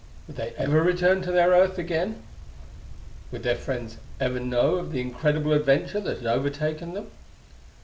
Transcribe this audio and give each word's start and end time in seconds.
Would 0.25 0.35
they 0.35 0.55
ever 0.57 0.81
return 0.81 1.21
to 1.21 1.31
their 1.31 1.51
Earth 1.51 1.77
again? 1.77 2.23
Would 3.31 3.43
their 3.43 3.53
friends 3.55 3.97
ever 4.19 4.39
know 4.39 4.77
of 4.77 4.91
the 4.91 4.99
incredible 4.99 5.53
adventure 5.53 5.99
that 5.99 6.17
had 6.23 6.25
overtaken 6.25 6.95
them? 6.95 7.11